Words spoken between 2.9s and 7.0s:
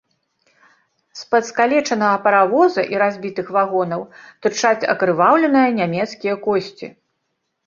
і разбітых вагонаў тырчаць акрываўленыя нямецкія косці.